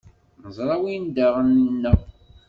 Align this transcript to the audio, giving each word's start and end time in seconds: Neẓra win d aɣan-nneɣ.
Neẓra 0.41 0.75
win 0.81 1.03
d 1.15 1.17
aɣan-nneɣ. 1.25 1.99